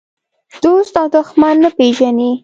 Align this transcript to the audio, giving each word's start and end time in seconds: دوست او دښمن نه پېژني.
دوست 0.63 0.93
او 1.01 1.07
دښمن 1.15 1.55
نه 1.63 1.69
پېژني. 1.77 2.31